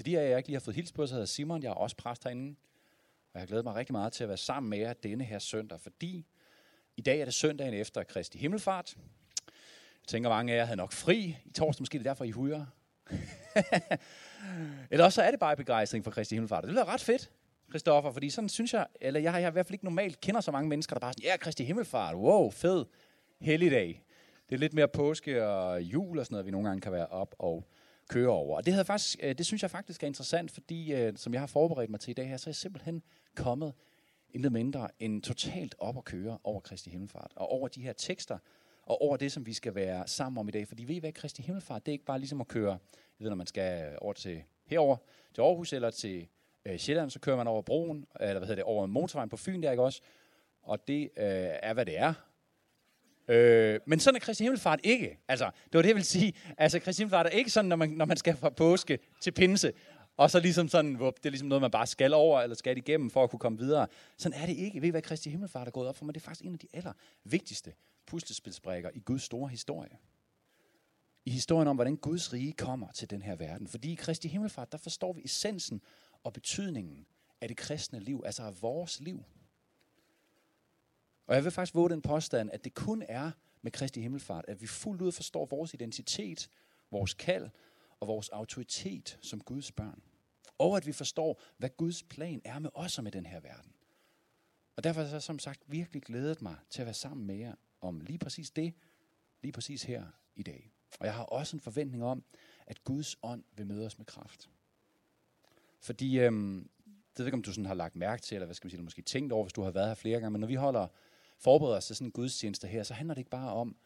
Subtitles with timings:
[0.00, 1.62] Til de af jer, jeg ikke lige har fået hils på, så hedder Simon.
[1.62, 2.56] Jeg er også præst herinde.
[3.24, 5.38] Og jeg har glædet mig rigtig meget til at være sammen med jer denne her
[5.38, 6.26] søndag, fordi
[6.96, 8.96] i dag er det søndagen efter Kristi Himmelfart.
[8.96, 12.30] Jeg tænker, mange af jer havde nok fri i torsdag, måske det er derfor, I
[12.30, 12.66] hujer.
[14.90, 16.64] eller også så er det bare begejstring for Kristi Himmelfart.
[16.64, 17.30] Det lyder ret fedt,
[17.70, 20.20] Christoffer, fordi sådan synes jeg, eller jeg har, jeg har i hvert fald ikke normalt
[20.20, 22.84] kender så mange mennesker, der bare sådan, ja, Kristi Himmelfart, wow, fed,
[23.40, 24.02] helligdag.
[24.48, 27.06] Det er lidt mere påske og jul og sådan noget, vi nogle gange kan være
[27.06, 27.68] op og
[28.10, 28.56] kører over.
[28.56, 31.42] Og det, havde faktisk, øh, det synes jeg faktisk er interessant, fordi øh, som jeg
[31.42, 33.02] har forberedt mig til i dag her, så er jeg simpelthen
[33.34, 33.74] kommet
[34.30, 37.32] intet mindre end totalt op at køre over Kristi Himmelfart.
[37.36, 38.38] Og over de her tekster,
[38.82, 40.68] og over det, som vi skal være sammen om i dag.
[40.68, 42.78] Fordi ved I hvad, Kristi Himmelfart, det er ikke bare ligesom at køre, jeg
[43.18, 44.96] ved, når man skal over til herover
[45.34, 46.28] til Aarhus eller til
[46.64, 49.62] øh, Sjælland, så kører man over broen, eller hvad hedder det, over motorvejen på Fyn
[49.62, 50.00] der, ikke også?
[50.62, 52.14] Og det øh, er, hvad det er.
[53.30, 55.18] Øh, men sådan er Kristi Himmelfart ikke.
[55.28, 56.32] Altså, det var det, jeg vil sige.
[56.58, 59.72] Altså, Kristi Himmelfart er ikke sådan, når man, når man skal fra påske til pinse,
[60.16, 63.10] og så ligesom sådan, det er ligesom noget, man bare skal over, eller skal igennem,
[63.10, 63.86] for at kunne komme videre.
[64.16, 64.80] Sådan er det ikke.
[64.80, 66.14] Ved I, hvad Kristi Himmelfart er gået op for mig?
[66.14, 66.92] Det er faktisk en af de aller
[67.24, 67.72] vigtigste
[68.06, 69.98] puslespilsbrikker i Guds store historie.
[71.24, 73.68] I historien om, hvordan Guds rige kommer til den her verden.
[73.68, 75.80] Fordi i Kristi Himmelfart, der forstår vi essensen
[76.24, 77.06] og betydningen
[77.40, 79.24] af det kristne liv, altså af vores liv.
[81.30, 83.30] Og jeg vil faktisk våge den påstand, at det kun er
[83.62, 86.50] med Kristi Himmelfart, at vi fuldt ud forstår vores identitet,
[86.90, 87.48] vores kald
[88.00, 90.02] og vores autoritet som Guds børn.
[90.58, 93.72] Og at vi forstår, hvad Guds plan er med os og med den her verden.
[94.76, 97.54] Og derfor har jeg som sagt virkelig glædet mig til at være sammen med jer
[97.80, 98.74] om lige præcis det,
[99.42, 100.72] lige præcis her i dag.
[101.00, 102.24] Og jeg har også en forventning om,
[102.66, 104.50] at Guds ånd vil møde os med kraft.
[105.80, 108.66] Fordi, øhm, det ved ikke, om du sådan har lagt mærke til, eller hvad skal
[108.66, 110.54] man sige, måske tænkt over, hvis du har været her flere gange, men når vi
[110.54, 110.88] holder
[111.40, 113.76] forbereder os til sådan en gudstjeneste her, så handler det ikke bare om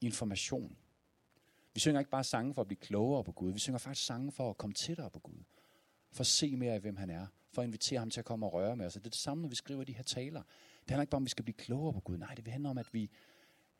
[0.00, 0.76] information.
[1.74, 4.32] Vi synger ikke bare sange for at blive klogere på Gud, vi synger faktisk sange
[4.32, 5.44] for at komme tættere på Gud.
[6.12, 7.26] For at se mere af, hvem han er.
[7.52, 8.96] For at invitere ham til at komme og røre med os.
[8.96, 10.42] Og det er det samme, når vi skriver de her taler.
[10.42, 12.16] Det handler ikke bare om, at vi skal blive klogere på Gud.
[12.16, 13.10] Nej, det handler om, at vi,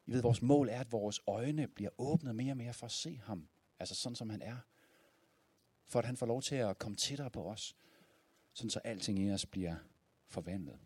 [0.07, 2.93] I ved, vores mål er, at vores øjne bliver åbnet mere og mere for at
[2.93, 3.49] se ham.
[3.79, 4.57] Altså sådan, som han er.
[5.87, 7.77] For at han får lov til at komme tættere på os.
[8.53, 9.77] Sådan så alting i os bliver
[10.27, 10.79] forvandlet.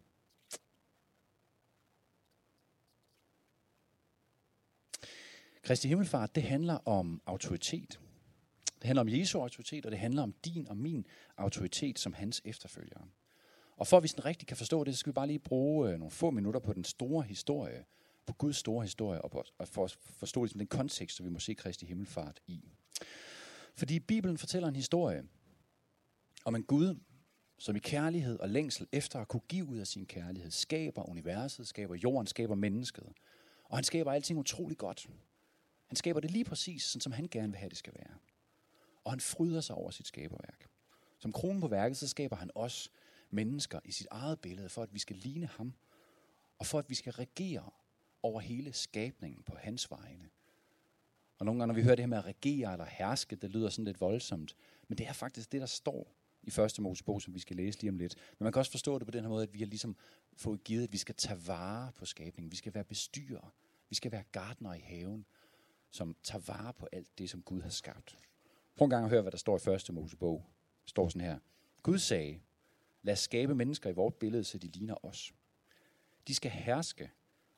[5.69, 8.01] Kristi Himmelfart, det handler om autoritet.
[8.79, 11.07] Det handler om Jesu autoritet, og det handler om din og min
[11.37, 13.05] autoritet som hans efterfølgere.
[13.77, 15.91] Og for at vi sådan rigtig kan forstå det, så skal vi bare lige bruge
[15.91, 17.85] øh, nogle få minutter på den store historie,
[18.27, 21.31] på Guds store historie, og, på, og for at forstå ligesom den kontekst, som vi
[21.31, 22.65] må se Kristi Himmelfart i.
[23.77, 25.23] Fordi Bibelen fortæller en historie
[26.45, 26.97] om en Gud,
[27.59, 31.69] som i kærlighed og længsel efter at kunne give ud af sin kærlighed, skaber universet,
[31.69, 33.07] skaber jorden, skaber mennesket.
[33.65, 35.09] Og han skaber alting utrolig godt.
[35.89, 38.15] Han skaber det lige præcis, sådan som han gerne vil have, det skal være.
[39.05, 40.69] Og han fryder sig over sit skaberværk.
[41.19, 42.91] Som kronen på værket, så skaber han os
[43.31, 45.73] mennesker i sit eget billede, for at vi skal ligne ham,
[46.59, 47.71] og for at vi skal regere
[48.23, 50.29] over hele skabningen på hans vegne.
[51.39, 53.69] Og nogle gange, når vi hører det her med at regere eller herske, det lyder
[53.69, 54.57] sådan lidt voldsomt.
[54.89, 57.91] Men det er faktisk det, der står i første Mosebog, som vi skal læse lige
[57.91, 58.15] om lidt.
[58.39, 59.97] Men man kan også forstå det på den her måde, at vi har ligesom
[60.37, 62.51] fået givet, at vi skal tage vare på skabningen.
[62.51, 63.55] Vi skal være bestyrer.
[63.89, 65.27] Vi skal være gardner i haven
[65.91, 68.19] som tager vare på alt det, som Gud har skabt.
[68.77, 70.45] Prøv en gang at høre, hvad der står i første Mosebog.
[70.83, 71.39] Det står sådan her.
[71.83, 72.41] Gud sagde,
[73.03, 75.33] lad os skabe mennesker i vort billede, så de ligner os.
[76.29, 77.11] De skal herske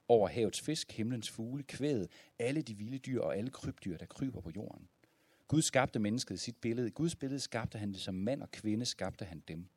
[0.08, 4.40] over havets fisk, himlens fugle, kvædet, alle de vilde dyr og alle krybdyr, der kryber
[4.40, 4.88] på jorden.
[5.48, 6.88] Gud skabte mennesket i sit billede.
[6.88, 9.68] I Guds billede skabte han det som mand og kvinde, skabte han dem.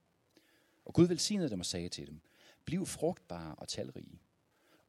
[0.86, 2.22] Og Gud velsignede dem og sagde til dem,
[2.66, 4.20] bliv frugtbare og talrige.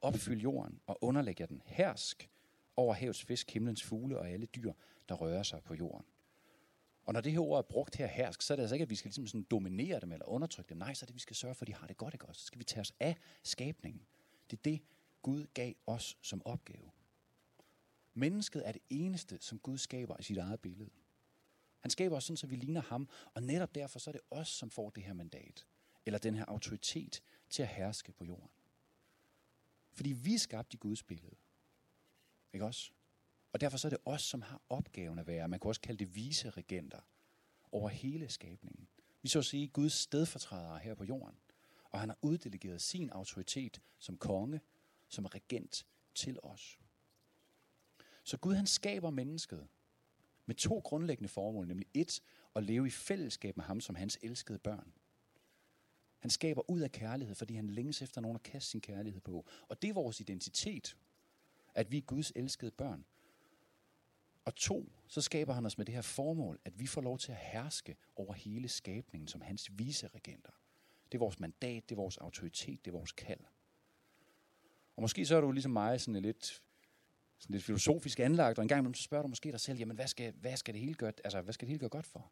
[0.01, 1.61] Opfyld jorden og underlæg jer den.
[1.65, 2.29] Hersk
[2.77, 4.73] over havets fisk, himlens fugle og alle dyr,
[5.09, 6.05] der rører sig på jorden.
[7.05, 8.89] Og når det her ord er brugt her hersk, så er det altså ikke, at
[8.89, 10.77] vi skal ligesom sådan dominere dem eller undertrykke dem.
[10.77, 12.25] Nej, så er det, at vi skal sørge for, at de har det godt, ikke
[12.25, 12.41] også?
[12.41, 14.05] Så skal vi tage os af skabningen.
[14.51, 14.81] Det er det,
[15.21, 16.91] Gud gav os som opgave.
[18.13, 20.89] Mennesket er det eneste, som Gud skaber i sit eget billede.
[21.79, 24.47] Han skaber os sådan, så vi ligner ham, og netop derfor så er det os,
[24.47, 25.65] som får det her mandat,
[26.05, 28.49] eller den her autoritet til at herske på jorden.
[29.93, 31.35] Fordi vi er skabt i Guds billede.
[32.55, 32.91] Ikke også?
[33.53, 35.99] Og derfor så er det os, som har opgaven at være, man kan også kalde
[35.99, 36.99] det vise regenter,
[37.71, 38.87] over hele skabningen.
[39.21, 41.37] Vi så at sige Guds stedfortrædere her på jorden.
[41.89, 44.61] Og han har uddelegeret sin autoritet som konge,
[45.09, 45.85] som regent
[46.15, 46.79] til os.
[48.23, 49.67] Så Gud han skaber mennesket
[50.45, 52.21] med to grundlæggende formål, nemlig et,
[52.55, 54.93] at leve i fællesskab med ham som hans elskede børn.
[56.19, 59.45] Han skaber ud af kærlighed, fordi han længes efter nogen at kaste sin kærlighed på.
[59.67, 60.97] Og det er vores identitet
[61.75, 63.05] at vi er Guds elskede børn.
[64.45, 67.31] Og to, så skaber han os med det her formål, at vi får lov til
[67.31, 70.51] at herske over hele skabningen som hans vise regenter.
[71.11, 73.39] Det er vores mandat, det er vores autoritet, det er vores kald.
[74.95, 76.63] Og måske så er du ligesom mig sådan lidt,
[77.37, 79.95] sådan lidt filosofisk anlagt, og en gang imellem så spørger du måske dig selv, jamen
[79.95, 82.31] hvad skal, hvad skal det hele gøre, altså hvad skal det hele gøre godt for?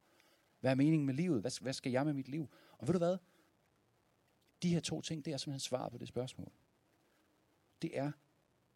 [0.60, 1.42] Hvad er meningen med livet?
[1.42, 2.50] Hvad, hvad skal jeg med mit liv?
[2.78, 3.18] Og ved du hvad?
[4.64, 6.52] De her to ting, det er simpelthen svaret på det spørgsmål.
[7.82, 8.12] Det er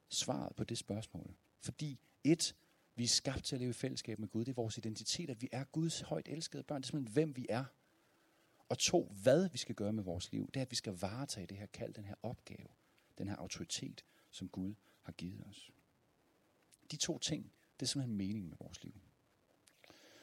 [0.10, 1.36] svaret på det spørgsmål.
[1.60, 2.56] Fordi et,
[2.96, 4.46] vi er skabt til at leve i fællesskab med Gud.
[4.46, 6.82] Det er vores identitet, at vi er Guds højt elskede børn.
[6.82, 7.66] Det er simpelthen, hvem vi er.
[8.70, 11.48] Og to, hvad vi skal gøre med vores liv, det er, at vi skal varetage
[11.48, 12.68] det her kald, den her opgave,
[13.18, 15.72] den her autoritet, som Gud har givet os.
[16.92, 18.94] De to ting, det er simpelthen meningen med vores liv.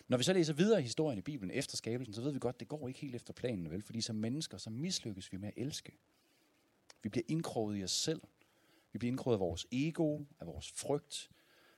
[0.08, 2.56] Når vi så læser videre i historien i Bibelen efter skabelsen, så ved vi godt,
[2.56, 3.82] at det går ikke helt efter planen, vel?
[3.82, 5.98] Fordi som mennesker, så mislykkes vi med at elske.
[7.02, 8.20] Vi bliver indkroget i os selv.
[8.94, 11.30] Vi bliver indkroget af vores ego, af vores frygt,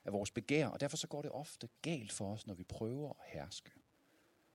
[0.04, 3.10] af vores begær, og derfor så går det ofte galt for os, når vi prøver
[3.10, 3.70] at herske.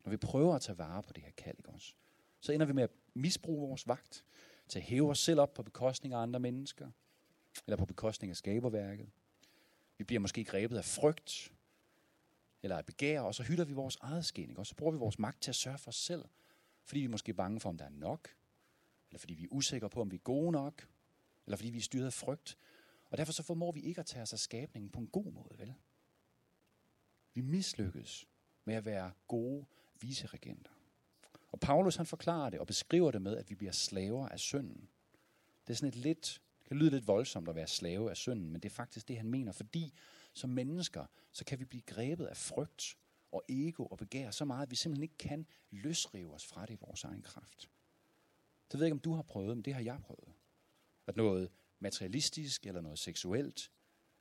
[0.06, 1.94] Når vi prøver at tage vare på det her kald, ikke også?
[2.40, 4.25] Så ender vi med at misbruge vores vagt,
[4.68, 6.92] til at hæve os selv op på bekostning af andre mennesker,
[7.68, 9.10] eller på bekostning af skaberværket.
[9.98, 11.54] Vi bliver måske grebet af frygt,
[12.63, 14.62] eller af begær, og så hylder vi vores eget skin, ikke?
[14.62, 16.25] og så bruger vi vores magt til at sørge for os selv,
[16.86, 18.36] fordi vi er måske bange for, om der er nok,
[19.10, 20.88] eller fordi vi er usikre på, om vi er gode nok,
[21.51, 22.57] eller fordi vi er styret af frygt.
[23.09, 25.56] Og derfor så formår vi ikke at tage os af skabningen på en god måde,
[25.57, 25.74] vel?
[27.33, 28.27] Vi mislykkes
[28.65, 29.65] med at være gode
[30.01, 30.71] viseregenter.
[31.51, 34.89] Og Paulus han forklarer det og beskriver det med, at vi bliver slaver af synden.
[35.68, 38.51] Det er sådan et lidt, det kan lyde lidt voldsomt at være slave af synden,
[38.51, 39.94] men det er faktisk det, han mener, fordi
[40.33, 42.98] som mennesker, så kan vi blive grebet af frygt
[43.31, 46.74] og ego og begær så meget, at vi simpelthen ikke kan løsrive os fra det
[46.74, 47.69] i vores egen kraft.
[48.71, 50.31] Det ved jeg ikke, om du har prøvet, men det har jeg prøvet.
[51.07, 53.71] At noget materialistisk, eller noget seksuelt,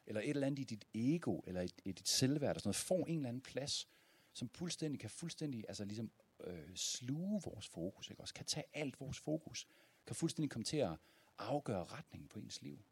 [0.07, 2.77] eller et eller andet i dit ego, eller i, i dit selvværd, eller sådan noget,
[2.77, 3.89] får en eller anden plads,
[4.33, 6.11] som fuldstændig kan fuldstændig, altså ligesom
[6.45, 8.35] øh, sluge vores fokus, ikke også?
[8.35, 9.67] Kan tage alt vores fokus,
[10.07, 10.97] kan fuldstændig komme til at
[11.39, 12.85] afgøre retningen på ens liv.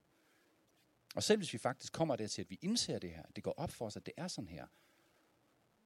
[1.14, 3.70] Og selv hvis vi faktisk kommer dertil, at vi indser det her, det går op
[3.70, 4.66] for os, at det er sådan her,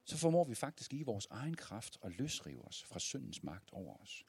[0.04, 3.96] så formår vi faktisk i vores egen kraft at løsrive os fra syndens magt over
[3.96, 4.26] os.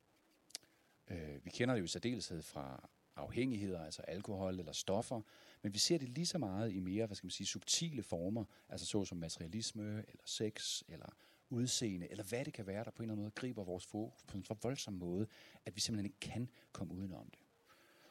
[1.08, 5.22] Øh, vi kender det jo i særdeleshed fra afhængigheder, altså alkohol eller stoffer,
[5.62, 8.46] men vi ser det lige så meget i mere, hvad skal man sige, subtile former,
[8.70, 11.10] altså såsom materialisme, eller sex, eller
[11.50, 14.24] udseende, eller hvad det kan være, der på en eller anden måde griber vores fokus
[14.24, 15.28] på en så voldsom måde,
[15.66, 17.40] at vi simpelthen ikke kan komme udenom det.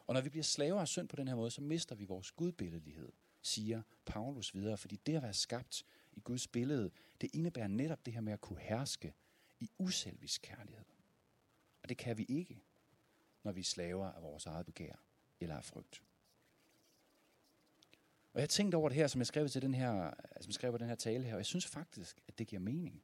[0.07, 2.31] Og når vi bliver slaver af synd på den her måde, så mister vi vores
[2.31, 3.11] gudbilledlighed,
[3.41, 6.91] siger Paulus videre, fordi det at være skabt i Guds billede,
[7.21, 9.13] det indebærer netop det her med at kunne herske
[9.59, 10.85] i uselvisk kærlighed.
[11.83, 12.63] Og det kan vi ikke,
[13.43, 14.95] når vi er slaver af vores eget begær
[15.39, 16.03] eller af frygt.
[18.33, 20.71] Og jeg tænkte over det her, som jeg skrev til den her, som jeg skrev
[20.71, 23.03] på den her tale her, og jeg synes faktisk, at det giver mening.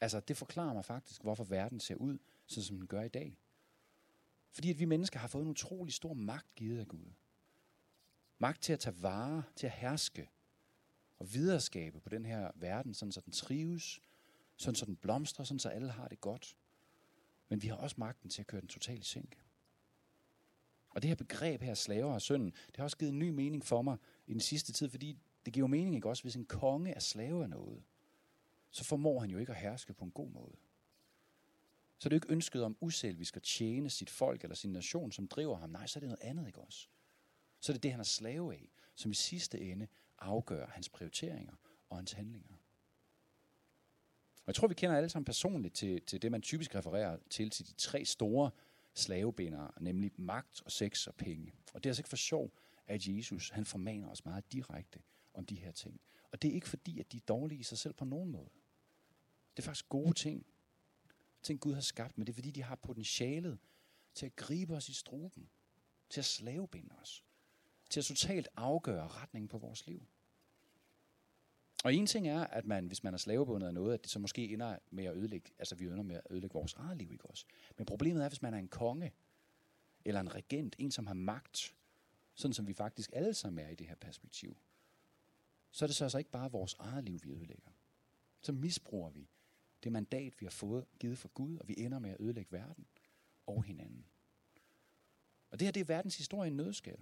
[0.00, 3.38] Altså, det forklarer mig faktisk, hvorfor verden ser ud, sådan som den gør i dag.
[4.52, 7.12] Fordi at vi mennesker har fået en utrolig stor magt givet af Gud.
[8.38, 10.30] Magt til at tage vare, til at herske
[11.18, 14.00] og videreskabe på den her verden, sådan så den trives,
[14.56, 16.56] sådan så den blomstrer, sådan så alle har det godt.
[17.48, 19.38] Men vi har også magten til at køre den totalt i sænk.
[20.98, 23.64] Og det her begreb her, slaver og synden, det har også givet en ny mening
[23.64, 23.96] for mig
[24.26, 27.42] i den sidste tid, fordi det giver mening ikke også, hvis en konge er slave
[27.42, 27.82] af noget,
[28.70, 30.56] så formår han jo ikke at herske på en god måde.
[31.98, 35.28] Så det er ikke ønsket om uselvisk at tjene sit folk eller sin nation, som
[35.28, 35.70] driver ham.
[35.70, 36.88] Nej, så er det noget andet, ikke også?
[37.60, 39.86] Så er det det, han er slave af, som i sidste ende
[40.18, 41.54] afgør hans prioriteringer
[41.88, 42.54] og hans handlinger.
[44.36, 47.50] Og jeg tror, vi kender alle sammen personligt til, til det, man typisk refererer til,
[47.50, 48.50] til de tre store
[48.98, 51.52] slavebindere, nemlig magt og sex og penge.
[51.74, 52.52] Og det er altså ikke for sjov,
[52.86, 55.02] at Jesus han formaner os meget direkte
[55.34, 56.00] om de her ting.
[56.32, 58.50] Og det er ikke fordi, at de er dårlige i sig selv på nogen måde.
[59.56, 60.46] Det er faktisk gode ting.
[61.42, 63.58] Ting Gud har skabt, men det er fordi, de har potentialet
[64.14, 65.48] til at gribe os i struben.
[66.08, 67.24] Til at slavebinde os.
[67.90, 70.06] Til at totalt afgøre retningen på vores liv.
[71.84, 74.18] Og en ting er, at man, hvis man er slavebundet af noget, at det så
[74.18, 77.26] måske ender med at ødelægge, altså vi ender med at ødelægge vores eget liv, ikke
[77.26, 77.44] også?
[77.76, 79.12] Men problemet er, hvis man er en konge,
[80.04, 81.74] eller en regent, en som har magt,
[82.34, 84.56] sådan som vi faktisk alle sammen er i det her perspektiv,
[85.70, 87.70] så er det så altså ikke bare vores eget liv, vi ødelægger.
[88.40, 89.28] Så misbruger vi
[89.82, 92.86] det mandat, vi har fået givet fra Gud, og vi ender med at ødelægge verden
[93.46, 94.06] og hinanden.
[95.50, 96.98] Og det her, det er verdens historie i en nødskal.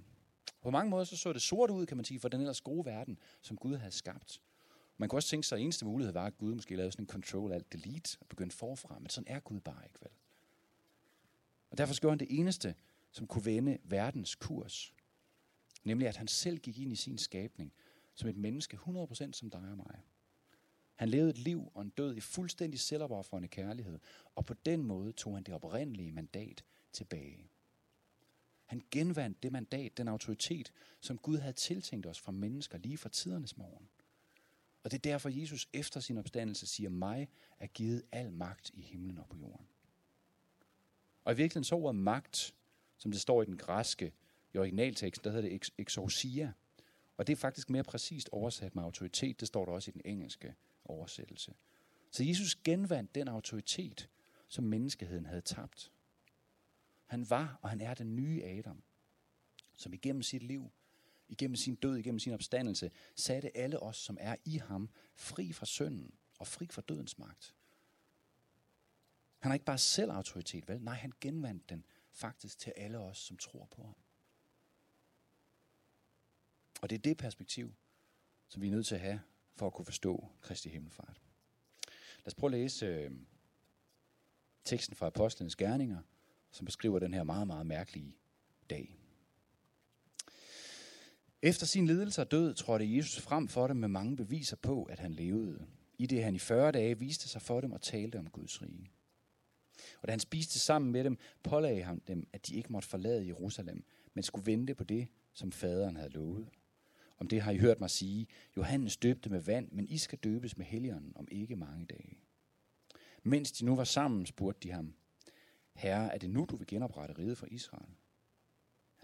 [0.61, 2.85] På mange måder så så det sort ud, kan man sige, for den ellers gode
[2.85, 4.42] verden, som Gud havde skabt.
[4.99, 7.09] Man kunne også tænke sig, at eneste mulighed var, at Gud måske lavede sådan en
[7.09, 10.11] control alt delete og begyndte forfra, men sådan er Gud bare ikke, vel?
[11.71, 12.75] Og derfor gjorde han det eneste,
[13.11, 14.93] som kunne vende verdens kurs.
[15.85, 17.73] Nemlig at han selv gik ind i sin skabning
[18.15, 20.05] som et menneske 100% som dig og mig.
[20.95, 23.99] Han levede et liv og en død i fuldstændig selvopoffrende kærlighed,
[24.35, 27.50] og på den måde tog han det oprindelige mandat tilbage.
[28.65, 33.09] Han genvandt det mandat, den autoritet, som Gud havde tiltænkt os fra mennesker lige fra
[33.09, 33.88] tidernes morgen.
[34.87, 37.28] Og det er derfor, Jesus efter sin opstandelse siger, mig
[37.59, 39.66] er givet al magt i himlen og på jorden.
[41.25, 42.55] Og i virkeligheden så ordet magt,
[42.97, 44.12] som det står i den græske,
[44.55, 46.52] i originalteksten, der hedder det exousia.
[47.16, 50.02] Og det er faktisk mere præcist oversat med autoritet, det står der også i den
[50.05, 51.55] engelske oversættelse.
[52.11, 54.09] Så Jesus genvandt den autoritet,
[54.49, 55.93] som menneskeheden havde tabt.
[57.07, 58.83] Han var og han er den nye Adam,
[59.76, 60.71] som igennem sit liv,
[61.28, 65.66] igennem sin død, igennem sin opstandelse, satte alle os, som er i ham, fri fra
[65.66, 67.54] synden og fri fra dødens magt.
[69.38, 70.83] Han har ikke bare selv autoritet, vel?
[70.83, 73.95] Nej, han genvandt den faktisk til alle os, som tror på ham.
[76.80, 77.75] Og det er det perspektiv,
[78.49, 79.21] som vi er nødt til at have,
[79.54, 81.23] for at kunne forstå Kristi himmelfart.
[82.18, 83.11] Lad os prøve at læse øh,
[84.64, 86.02] teksten fra Apostlenes Gerninger,
[86.50, 88.16] som beskriver den her meget, meget mærkelige
[88.71, 88.97] dag.
[91.43, 94.99] Efter sin lidelse og død trådte Jesus frem for dem med mange beviser på, at
[94.99, 95.66] han levede.
[95.99, 98.90] I det han i 40 dage viste sig for dem og talte om Guds rige.
[100.02, 103.26] Og da han spiste sammen med dem, pålagde han dem, at de ikke måtte forlade
[103.26, 106.49] Jerusalem, men skulle vente på det, som faderen havde lovet.
[107.19, 108.26] Om det har I hørt mig sige,
[108.57, 112.19] Johannes døbte med vand, men I skal døbes med helligånden om ikke mange dage.
[113.23, 114.95] Mens de nu var sammen, spurgte de ham,
[115.75, 117.90] Herre, er det nu, du vil genoprette riget for Israel?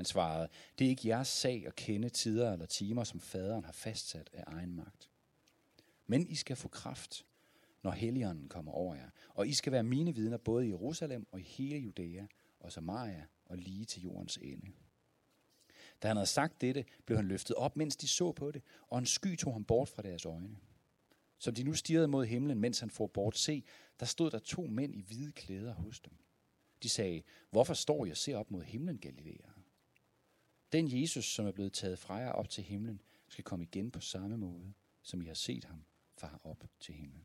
[0.02, 3.72] Han svarede, det er ikke jeres sag at kende tider eller timer, som faderen har
[3.72, 5.10] fastsat af egen magt.
[6.06, 7.26] Men I skal få kraft,
[7.82, 9.10] når helligånden kommer over jer.
[9.28, 12.26] Og I skal være mine vidner både i Jerusalem og i hele Judæa
[12.60, 14.72] og Samaria og lige til jordens ende.
[16.02, 18.98] Da han havde sagt dette, blev han løftet op, mens de så på det, og
[18.98, 20.56] en sky tog ham bort fra deres øjne.
[21.38, 23.64] Som de nu stirrede mod himlen, mens han får bort, se,
[24.00, 26.12] der stod der to mænd i hvide klæder hos dem.
[26.82, 29.61] De sagde, hvorfor står jeg og ser op mod himlen, Galilea?
[30.72, 34.00] Den Jesus, som er blevet taget fra jer op til himlen, skal komme igen på
[34.00, 35.84] samme måde, som I har set ham
[36.18, 37.24] far op til himlen.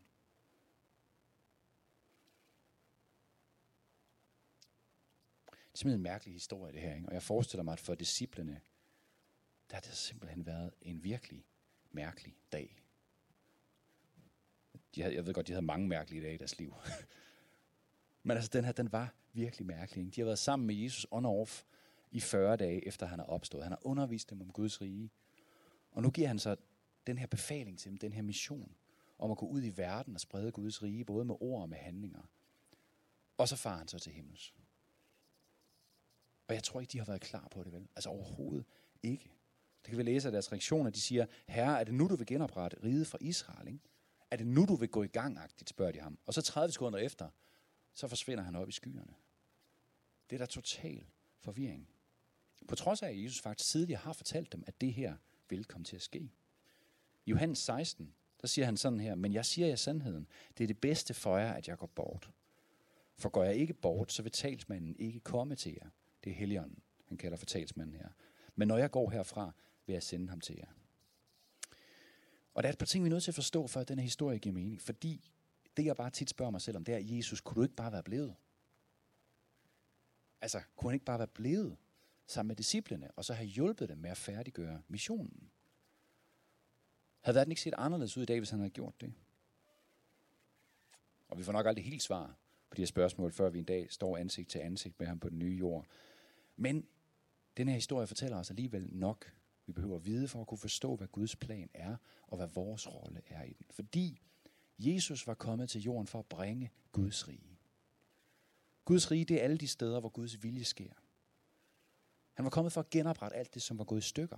[5.46, 6.96] Det er simpelthen en mærkelig historie, det her.
[6.96, 7.08] Ikke?
[7.08, 8.62] Og jeg forestiller mig, at for disciplene,
[9.70, 11.46] der har det simpelthen været en virkelig
[11.92, 12.84] mærkelig dag.
[14.96, 16.74] De havde, jeg ved godt, de havde mange mærkelige dage i deres liv.
[18.24, 20.06] Men altså, den her, den var virkelig mærkelig.
[20.06, 20.16] Ikke?
[20.16, 21.64] De har været sammen med Jesus on off
[22.12, 23.64] i 40 dage, efter han er opstået.
[23.64, 25.12] Han har undervist dem om Guds rige.
[25.92, 26.56] Og nu giver han så
[27.08, 28.76] den her befaling til dem, den her mission,
[29.20, 31.78] om at gå ud i verden og sprede Guds rige, både med ord og med
[31.78, 32.22] handlinger.
[33.38, 34.54] Og så farer han så til himmels.
[36.48, 37.88] Og jeg tror ikke, de har været klar på det, vel?
[37.96, 38.66] Altså overhovedet
[39.04, 39.32] ikke.
[39.82, 40.90] Det kan vi læse af deres reaktioner.
[40.90, 43.68] De siger, herre, er det nu, du vil genoprette riget fra Israel?
[43.68, 43.80] Ikke?
[44.32, 46.20] Er det nu, du vil gå i gang, agtigt, spørger de ham.
[46.26, 47.30] Og så 30 sekunder efter,
[47.94, 49.16] så forsvinder han op i skyerne.
[50.30, 51.06] Det er da total
[51.40, 51.90] forvirring.
[52.68, 55.16] På trods af, at Jesus faktisk tidligere har fortalt dem, at det her
[55.50, 56.30] vil komme til at ske.
[57.26, 60.28] I Johannes 16, der siger han sådan her, men jeg siger jer sandheden.
[60.58, 62.32] Det er det bedste for jer, at jeg går bort.
[63.18, 65.90] For går jeg ikke bort, så vil talsmanden ikke komme til jer.
[66.24, 68.10] Det er Helligånden, han kalder for talsmanden her.
[68.56, 69.52] Men når jeg går herfra,
[69.86, 70.68] vil jeg sende ham til jer.
[72.54, 74.00] Og der er et par ting, vi er nødt til at forstå, for at den
[74.00, 74.82] her historie giver mening.
[74.82, 75.32] Fordi
[75.78, 77.92] det, jeg bare tit spørger mig selv om, det er, Jesus, kunne du ikke bare
[77.92, 78.36] være blevet?
[80.42, 81.78] Altså, kunne han ikke bare være blevet
[82.28, 85.52] sammen med disciplene, og så have hjulpet dem med at færdiggøre missionen?
[87.22, 89.14] Havde verden ikke set anderledes ud i dag, hvis han havde gjort det?
[91.28, 92.36] Og vi får nok aldrig helt svar
[92.70, 95.30] på de her spørgsmål, før vi en dag står ansigt til ansigt med ham på
[95.30, 95.86] den nye jord.
[96.56, 96.88] Men
[97.58, 99.34] den her historie fortæller os alligevel nok.
[99.66, 101.96] Vi behøver at vide for at kunne forstå, hvad Guds plan er,
[102.28, 103.66] og hvad vores rolle er i den.
[103.70, 104.22] Fordi
[104.80, 107.60] Jesus var kommet til jorden for at bringe Guds rige.
[108.86, 110.94] Guds rige, det er alle de steder, hvor Guds vilje sker.
[112.38, 114.38] Han var kommet for at genoprette alt det, som var gået i stykker.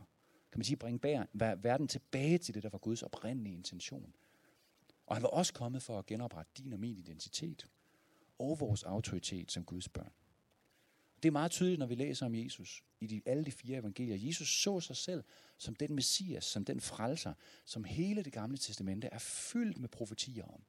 [0.51, 4.13] Kan man sige, bringe verden tilbage til det, der var Guds oprindelige intention.
[5.07, 7.67] Og han var også kommet for at genoprette din og min identitet
[8.37, 10.11] og vores autoritet som Guds børn.
[11.23, 14.27] Det er meget tydeligt, når vi læser om Jesus i de, alle de fire evangelier.
[14.27, 15.23] Jesus så sig selv
[15.57, 17.33] som den messias, som den frelser,
[17.65, 20.63] som hele det gamle testamente er fyldt med profetier om.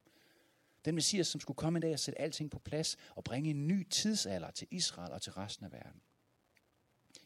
[0.84, 3.68] Den messias, som skulle komme en dag og sætte alting på plads og bringe en
[3.68, 6.00] ny tidsalder til Israel og til resten af verden.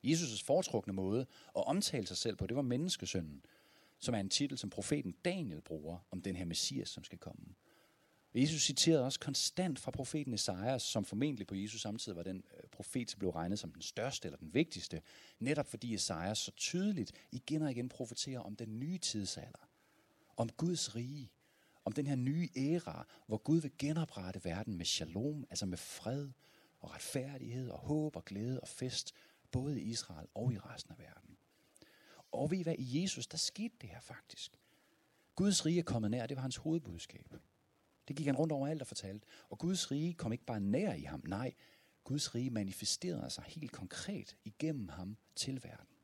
[0.04, 1.20] Jesus' foretrukne måde
[1.56, 3.44] at omtale sig selv på, det var menneskesønnen,
[3.99, 7.54] som er en titel, som profeten Daniel bruger om den her messias, som skal komme.
[8.34, 12.68] Jesus citerede også konstant fra profeten Esajas, som formentlig på Jesus samtidig var den øh,
[12.73, 15.02] profet, som blev regnet som den største eller den vigtigste,
[15.38, 19.68] netop fordi Esajas så tydeligt igen og igen profeterer om den nye tidsalder,
[20.37, 21.30] om Guds rige,
[21.84, 26.28] om den her nye æra, hvor Gud vil genoprette verden med shalom, altså med fred
[26.80, 29.14] og retfærdighed og håb og glæde og fest,
[29.54, 31.37] både i Israel og i resten af verden.
[32.32, 34.61] Og ved I hvad, i Jesus, der skete det her faktisk.
[35.34, 37.34] Guds rige er kommet nær, det var hans hovedbudskab.
[38.08, 39.26] Det gik han rundt over alt og fortalte.
[39.49, 41.54] Og Guds rige kom ikke bare nær i ham, nej,
[42.04, 45.96] Guds rige manifesterede sig helt konkret igennem ham til verden.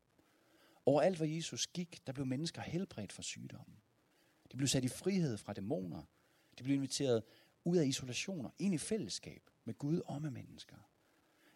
[0.85, 3.77] Overalt, hvor Jesus gik, der blev mennesker helbredt for sygdommen.
[4.51, 6.03] De blev sat i frihed fra dæmoner.
[6.57, 7.23] De blev inviteret
[7.63, 10.90] ud af isolationer, ind i fællesskab med Gud og med mennesker.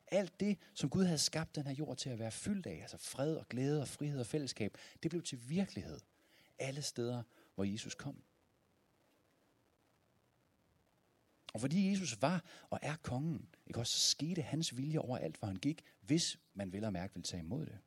[0.08, 2.98] Alt det, som Gud havde skabt den her jord til at være fyldt af, altså
[2.98, 6.00] fred og glæde og frihed og fællesskab, det blev til virkelighed
[6.60, 7.24] alle steder,
[7.56, 8.24] hvor Jesus kom.
[11.54, 15.38] Og fordi Jesus var og er kongen, ikke også, så skete hans vilje over alt,
[15.38, 17.80] hvor han gik, hvis man vel og mærke ville tage imod det.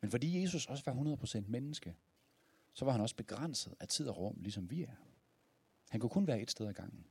[0.00, 1.94] Men fordi Jesus også var 100% menneske,
[2.72, 4.94] så var han også begrænset af tid og rum, ligesom vi er.
[5.88, 7.06] Han kunne kun være et sted ad gangen.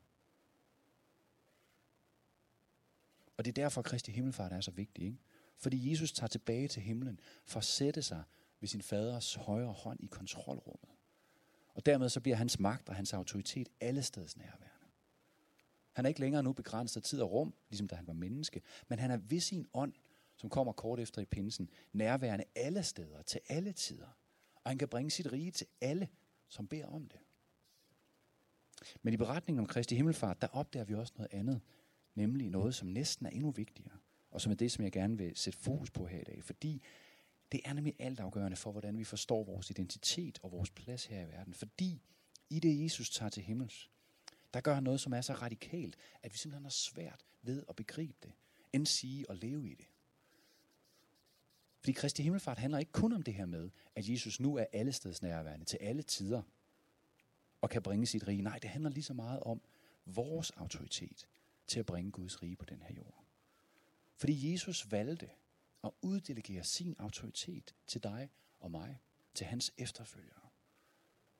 [3.38, 5.06] Og det er derfor, at Kristi Himmelfart er så vigtig.
[5.06, 5.18] Ikke?
[5.58, 8.24] Fordi Jesus tager tilbage til himlen for at sætte sig
[8.60, 10.90] ved sin faders højre hånd i kontrolrummet.
[11.74, 14.68] Og dermed så bliver hans magt og hans autoritet alle steds nærværende.
[15.94, 18.62] Han er ikke længere nu begrænset af tid og rum, ligesom da han var menneske,
[18.88, 19.94] men han er ved sin ånd,
[20.36, 24.18] som kommer kort efter i pinsen, nærværende alle steder, til alle tider.
[24.56, 26.08] Og han kan bringe sit rige til alle,
[26.50, 27.20] som beder om det.
[29.02, 31.62] Men i beretningen om Kristi Himmelfart, der opdager vi også noget andet,
[32.15, 33.98] nemlig noget, som næsten er endnu vigtigere,
[34.32, 36.82] og som er det, som jeg gerne vil sætte fokus på her i dag, fordi
[37.51, 41.27] det er nemlig altafgørende for, hvordan vi forstår vores identitet og vores plads her i
[41.27, 41.53] verden.
[41.53, 42.01] Fordi
[42.50, 43.89] i det, Jesus tager til himmels,
[44.53, 47.75] der gør han noget, som er så radikalt, at vi simpelthen har svært ved at
[47.75, 48.32] begribe det,
[48.74, 49.86] end sige og leve i det.
[51.79, 55.22] Fordi Kristi Himmelfart handler ikke kun om det her med, at Jesus nu er allesteds
[55.22, 56.41] nærværende til alle tider,
[57.62, 58.41] og kan bringe sit rige.
[58.41, 59.62] Nej, det handler lige så meget om
[60.05, 61.27] vores autoritet
[61.67, 63.24] til at bringe Guds rige på den her jord.
[64.15, 65.29] Fordi Jesus valgte
[65.83, 69.00] at uddelegere sin autoritet til dig og mig,
[69.33, 70.50] til hans efterfølgere.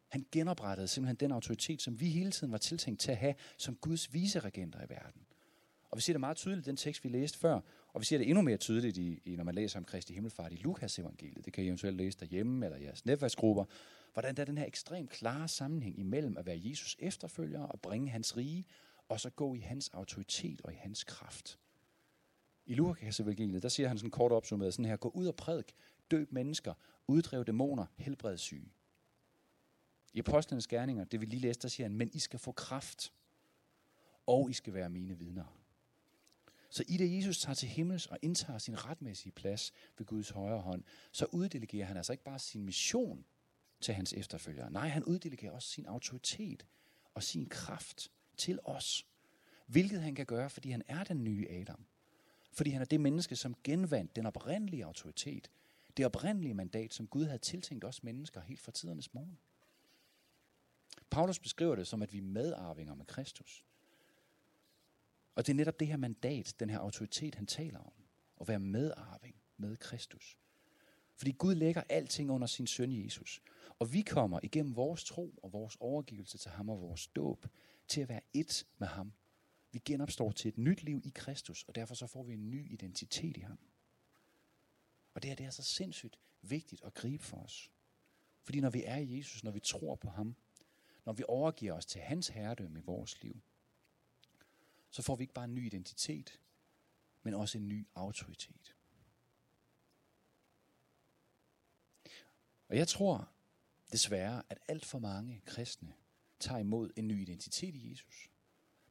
[0.08, 3.76] Han genoprettede simpelthen den autoritet, som vi hele tiden var tiltænkt til at have som
[3.76, 5.22] Guds viseregenter i verden.
[5.90, 8.18] Og vi ser det meget tydeligt i den tekst, vi læste før, og vi ser
[8.18, 11.46] det endnu mere tydeligt, i, i, når man læser om Kristi Himmelfart i Lukas evangeliet.
[11.46, 13.66] Det kan I eventuelt læse derhjemme eller i jeres netværksgrupper.
[14.14, 18.10] Hvordan der er den her ekstremt klare sammenhæng imellem at være Jesus efterfølger og bringe
[18.10, 18.66] hans rige,
[19.10, 21.60] og så gå i hans autoritet og i hans kraft.
[22.66, 25.76] I Lukas evangeliet, der siger han sådan kort opsummeret sådan her, gå ud og prædik,
[26.12, 26.74] døb mennesker,
[27.08, 28.72] uddriv dæmoner, helbred syge.
[30.14, 33.14] I apostlenes gerninger, det vi lige læste, der siger han, men I skal få kraft,
[34.28, 35.58] og I skal være mine vidner.
[36.70, 40.62] Så i det Jesus tager til himmels og indtager sin retmæssige plads ved Guds højre
[40.62, 43.26] hånd, så uddelegerer han altså ikke bare sin mission
[43.82, 44.72] til hans efterfølgere.
[44.72, 46.66] Nej, han uddelegerer også sin autoritet
[47.14, 48.12] og sin kraft
[48.44, 49.06] til os.
[49.68, 51.86] Hvilket han kan gøre, fordi han er den nye Adam.
[52.52, 55.52] Fordi han er det menneske, som genvandt den oprindelige autoritet.
[55.98, 59.40] Det oprindelige mandat, som Gud havde tiltænkt os mennesker helt fra tidernes morgen.
[61.10, 63.66] Paulus beskriver det som, at vi er medarvinger med Kristus.
[65.36, 67.94] Og det er netop det her mandat, den her autoritet, han taler om.
[68.42, 70.38] At være medarving med Kristus.
[71.16, 73.42] Fordi Gud lægger alting under sin søn Jesus.
[73.80, 77.46] Og vi kommer igennem vores tro og vores overgivelse til ham og vores dåb
[77.88, 79.14] til at være et med ham
[79.74, 82.72] vi genopstår til et nyt liv i Kristus, og derfor så får vi en ny
[82.72, 83.60] identitet i ham.
[85.14, 87.72] Og det her det er så sindssygt vigtigt at gribe for os.
[88.44, 90.36] Fordi når vi er i Jesus, når vi tror på ham,
[91.06, 93.42] når vi overgiver os til hans herredømme i vores liv,
[94.90, 96.40] så får vi ikke bare en ny identitet,
[97.24, 98.76] men også en ny autoritet.
[102.68, 103.30] Og jeg tror
[103.92, 105.94] desværre, at alt for mange kristne
[106.44, 108.30] tager imod en ny identitet i Jesus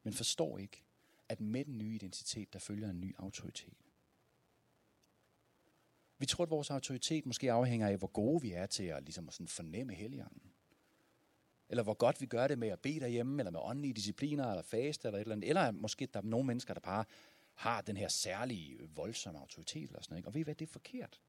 [0.03, 0.83] men forstår ikke,
[1.29, 3.77] at med den nye identitet, der følger en ny autoritet.
[6.19, 9.29] Vi tror, at vores autoritet måske afhænger af, hvor gode vi er til at, ligesom
[9.29, 10.53] at sådan fornemme helligånden.
[11.69, 14.63] Eller hvor godt vi gør det med at bede derhjemme, eller med åndelige discipliner, eller
[14.63, 15.49] faste, eller et eller andet.
[15.49, 17.05] Eller måske der er nogle mennesker, der bare
[17.55, 20.27] har den her særlige, voldsomme autoritet, eller sådan noget.
[20.27, 21.21] Og ved I hvad, det er forkert.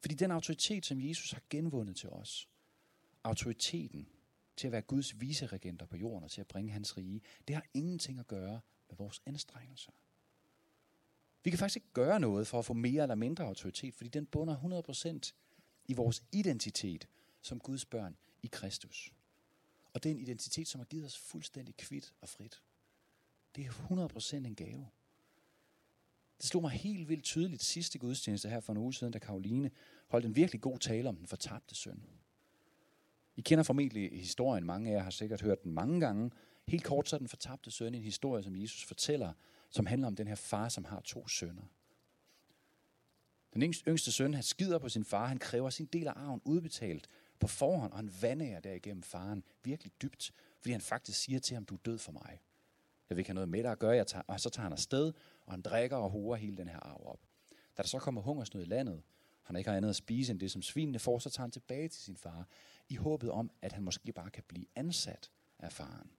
[0.00, 2.48] Fordi den autoritet, som Jesus har genvundet til os,
[3.24, 4.08] autoriteten,
[4.56, 7.66] til at være Guds viseregenter på jorden og til at bringe hans rige, det har
[7.74, 9.92] ingenting at gøre med vores anstrengelser.
[11.44, 14.26] Vi kan faktisk ikke gøre noget for at få mere eller mindre autoritet, fordi den
[14.26, 14.82] bunder
[15.26, 15.32] 100%
[15.88, 17.08] i vores identitet
[17.40, 19.12] som Guds børn i Kristus.
[19.92, 22.62] Og det er en identitet, som har givet os fuldstændig kvidt og frit.
[23.56, 24.88] Det er 100% en gave.
[26.38, 29.70] Det slog mig helt vildt tydeligt sidste gudstjeneste her for en uge siden, da Karoline
[30.08, 32.02] holdt en virkelig god tale om den fortabte søn.
[33.36, 36.30] I kender formentlig historien, mange af jer har sikkert hørt den mange gange.
[36.68, 39.32] Helt kort så er den fortabte søn en historie, som Jesus fortæller,
[39.70, 41.62] som handler om den her far, som har to sønner.
[43.54, 47.08] Den yngste søn, han skider på sin far, han kræver sin del af arven udbetalt
[47.40, 51.64] på forhånd, og han vandærer derigennem faren virkelig dybt, fordi han faktisk siger til ham,
[51.64, 52.40] du er død for mig.
[53.08, 54.72] Jeg vil ikke have noget med dig at gøre, jeg tager, og så tager han
[54.72, 55.12] afsted,
[55.46, 57.20] og han drikker og horer hele den her arv op.
[57.76, 59.02] Da der så kommer hungersnød i landet,
[59.54, 61.88] han ikke har andet at spise end det, som svinene får, så tager han tilbage
[61.88, 62.48] til sin far,
[62.88, 66.10] i håbet om, at han måske bare kan blive ansat af faren.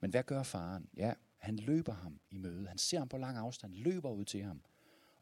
[0.00, 0.88] Men hvad gør faren?
[0.96, 2.68] Ja, han løber ham i møde.
[2.68, 4.62] Han ser ham på lang afstand, løber ud til ham,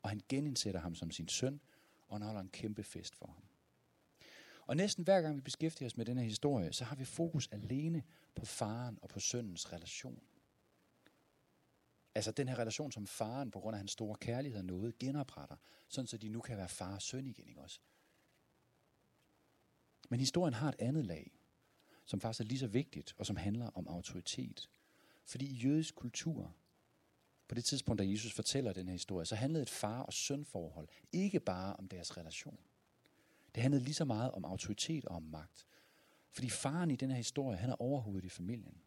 [0.03, 1.61] og han genindsætter ham som sin søn,
[2.09, 3.45] og han holder en kæmpe fest for ham.
[4.67, 8.03] Og næsten hver gang vi beskæftiger os med denne historie, så har vi fokus alene
[8.35, 10.23] på faren og på sønnens relation.
[12.17, 15.57] Altså den her relation, som faren på grund af hans store kærlighed og noget genopretter,
[15.89, 17.81] sådan så de nu kan være far og søn igen, ikke også?
[20.09, 21.41] Men historien har et andet lag,
[22.05, 24.71] som faktisk er lige så vigtigt, og som handler om autoritet.
[25.25, 26.55] Fordi i jødisk kultur,
[27.49, 30.89] på det tidspunkt, da Jesus fortæller den her historie, så handlede et far- og sønforhold
[31.13, 32.59] ikke bare om deres relation.
[33.55, 35.67] Det handlede lige så meget om autoritet og om magt.
[36.31, 38.83] Fordi faren i den her historie, han er overhovedet i familien.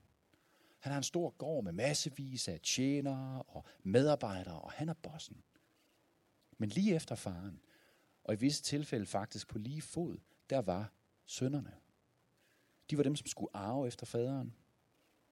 [0.80, 5.44] Han har en stor gård med massevis af tjenere og medarbejdere, og han er bossen.
[6.58, 7.62] Men lige efter faren,
[8.24, 10.18] og i visse tilfælde faktisk på lige fod,
[10.50, 10.92] der var
[11.26, 11.74] sønnerne.
[12.90, 14.54] De var dem, som skulle arve efter faderen.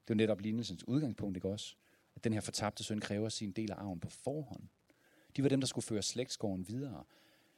[0.07, 1.75] Det var netop lignelsens udgangspunkt, ikke også?
[2.15, 4.63] At den her fortabte søn kræver sin del af arven på forhånd.
[5.35, 7.03] De var dem, der skulle føre slægtsgården videre.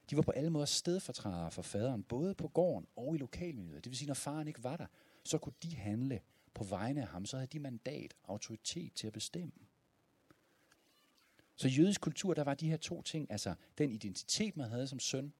[0.09, 3.83] De var på alle måder stedfortrædere for faderen, både på gården og i lokalmiljøet.
[3.83, 4.85] Det vil sige, når faren ikke var der,
[5.23, 6.21] så kunne de handle
[6.53, 7.25] på vegne af ham.
[7.25, 9.51] Så havde de mandat, autoritet til at bestemme.
[11.55, 14.87] Så i jødisk kultur, der var de her to ting, altså den identitet, man havde
[14.87, 15.33] som søn,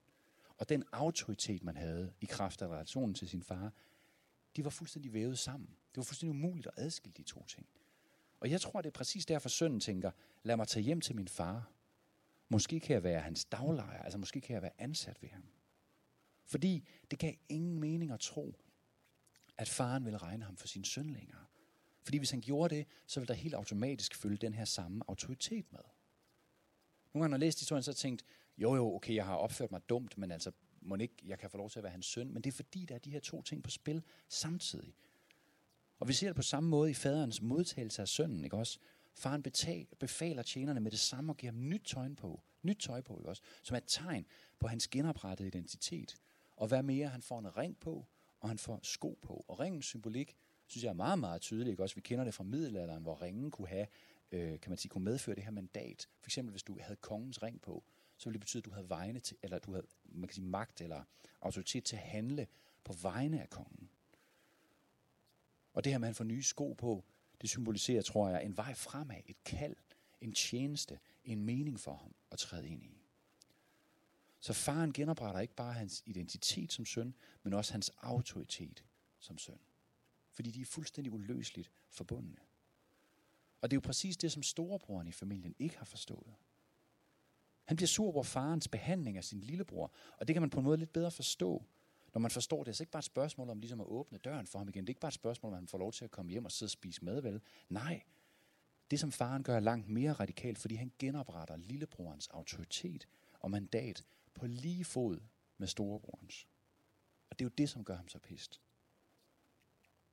[0.57, 3.73] og den autoritet, man havde i kraft af relationen til sin far,
[4.55, 5.69] de var fuldstændig vævet sammen.
[5.69, 7.67] Det var fuldstændig umuligt at adskille de to ting.
[8.39, 10.11] Og jeg tror, det er præcis derfor sønnen tænker,
[10.43, 11.71] lad mig tage hjem til min far.
[12.49, 15.43] Måske kan jeg være hans daglejer, altså måske kan jeg være ansat ved ham.
[16.45, 18.55] Fordi det gav ingen mening at tro,
[19.59, 21.45] at faren ville regne ham for sin søn længere.
[22.03, 25.71] Fordi hvis han gjorde det, så ville der helt automatisk følge den her samme autoritet
[25.71, 25.79] med.
[27.13, 28.25] Nogle gange, når jeg læste historien, så har jeg tænkt,
[28.57, 31.57] jo jo, okay, jeg har opført mig dumt, men altså, må ikke, jeg kan få
[31.57, 32.33] lov til at være hans søn.
[32.33, 34.93] Men det er fordi, der er de her to ting på spil samtidig.
[35.99, 38.79] Og vi ser det på samme måde i faderens modtagelse af sønnen, ikke også?
[39.13, 43.01] Faren betal, befaler tjenerne med det samme og giver ham nyt tøj på, nyt tøj
[43.01, 43.41] på, ikke også?
[43.63, 44.25] Som er et tegn
[44.59, 46.15] på hans genoprettede identitet.
[46.55, 48.07] Og hvad mere, han får en ring på,
[48.39, 49.45] og han får sko på.
[49.47, 50.35] Og ringens symbolik,
[50.67, 51.95] synes jeg er meget, meget tydelig, ikke også?
[51.95, 53.87] Vi kender det fra middelalderen, hvor ringen kunne have,
[54.31, 56.07] øh, kan man sige, kunne medføre det her mandat.
[56.19, 57.83] For eksempel, hvis du havde kongens ring på,
[58.17, 60.45] så ville det betyde, at du havde vegne til, eller du havde man kan sige,
[60.45, 61.03] magt eller
[61.41, 62.47] autoritet til at handle
[62.83, 63.89] på vegne af kongen.
[65.73, 67.03] Og det her med, at han får nye sko på,
[67.41, 69.75] det symboliserer, tror jeg, en vej fremad, et kald,
[70.21, 72.98] en tjeneste, en mening for ham at træde ind i.
[74.39, 78.83] Så faren genopretter ikke bare hans identitet som søn, men også hans autoritet
[79.19, 79.59] som søn.
[80.31, 82.37] Fordi de er fuldstændig uløseligt forbundne.
[83.61, 86.33] Og det er jo præcis det, som storebroren i familien ikke har forstået.
[87.65, 90.63] Han bliver sur over farens behandling af sin lillebror, og det kan man på en
[90.63, 91.63] måde lidt bedre forstå,
[92.13, 92.67] når man forstår det.
[92.67, 94.83] Det er ikke bare et spørgsmål om ligesom at åbne døren for ham igen.
[94.83, 96.45] Det er ikke bare et spørgsmål om, at han får lov til at komme hjem
[96.45, 97.41] og sidde og spise mad, vel?
[97.69, 98.03] Nej,
[98.91, 103.07] det som faren gør er langt mere radikalt, fordi han genopretter lillebrorens autoritet
[103.39, 105.19] og mandat på lige fod
[105.57, 106.47] med storebrorens.
[107.29, 108.61] Og det er jo det, som gør ham så pist.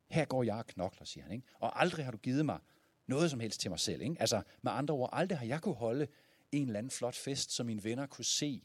[0.07, 1.33] Her går jeg og knokler, siger han.
[1.33, 1.46] Ikke?
[1.59, 2.61] Og aldrig har du givet mig
[3.07, 4.02] noget som helst til mig selv.
[4.02, 4.16] Ikke?
[4.20, 6.09] Altså med andre ord, aldrig har jeg kunne holde
[6.52, 8.62] en eller anden flot fest, så mine venner kunne se,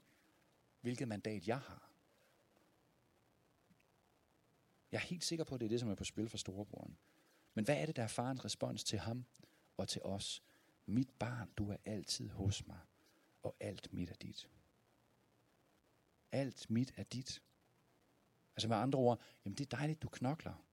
[0.82, 1.92] hvilket mandat jeg har.
[4.92, 6.98] Jeg er helt sikker på, at det er det, som er på spil for storebroren.
[7.54, 9.26] Men hvad er det, der er farens respons til ham
[9.78, 10.44] og til os?
[10.86, 12.80] Mit barn, du er altid hos mig,
[13.44, 14.50] og alt mit er dit.
[16.32, 17.42] Alt mit er dit.
[18.56, 20.66] Altså med andre ord, jamen det er dejligt, du knokler.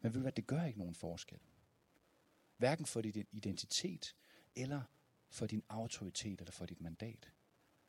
[0.00, 1.40] Men ved du hvad, det gør ikke nogen forskel.
[2.56, 4.14] Hverken for din identitet,
[4.56, 4.82] eller
[5.30, 7.32] for din autoritet, eller for dit mandat.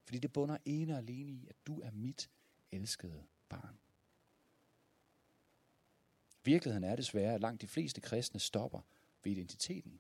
[0.04, 2.30] Fordi det bunder ene og alene i, at du er mit
[2.72, 3.80] elskede barn.
[6.44, 8.82] Virkeligheden er desværre, at langt de fleste kristne stopper
[9.24, 10.00] ved identiteten.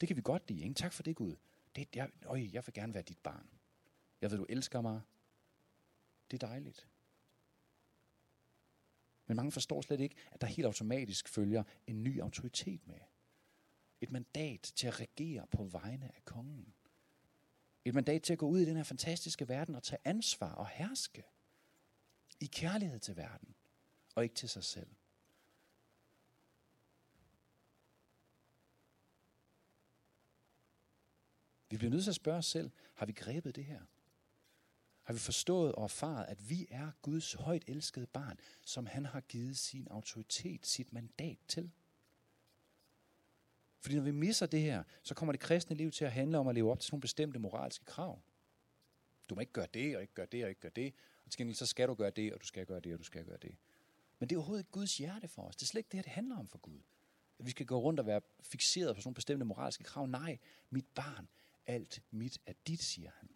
[0.00, 0.74] Det kan vi godt lide, ikke?
[0.74, 1.36] Tak for det, Gud.
[1.76, 3.48] Det, jeg, øj, jeg vil gerne være dit barn.
[4.20, 5.00] Jeg ved, du elsker mig.
[6.30, 6.88] Det er dejligt.
[9.26, 13.00] Men mange forstår slet ikke, at der helt automatisk følger en ny autoritet med.
[14.00, 16.74] Et mandat til at regere på vegne af kongen.
[17.84, 20.68] Et mandat til at gå ud i den her fantastiske verden og tage ansvar og
[20.68, 21.24] herske.
[22.40, 23.54] I kærlighed til verden,
[24.14, 24.90] og ikke til sig selv.
[31.70, 33.84] Vi bliver nødt til at spørge os selv, har vi grebet det her?
[35.06, 39.20] Har vi forstået og erfaret, at vi er Guds højt elskede barn, som han har
[39.20, 41.70] givet sin autoritet, sit mandat til?
[43.80, 46.48] Fordi når vi misser det her, så kommer det kristne liv til at handle om
[46.48, 48.20] at leve op til nogle bestemte moralske krav.
[49.28, 50.94] Du må ikke gøre det, og ikke gøre det, og ikke gøre det.
[51.24, 53.04] Og til gengæld så skal du gøre det, og du skal gøre det, og du
[53.04, 53.56] skal gøre det.
[54.18, 55.56] Men det er overhovedet ikke Guds hjerte for os.
[55.56, 56.80] Det er slet ikke det her, det handler om for Gud.
[57.38, 60.06] At vi skal gå rundt og være fixeret på sådan nogle bestemte moralske krav.
[60.06, 60.38] Nej,
[60.70, 61.28] mit barn,
[61.66, 63.35] alt mit er dit, siger han.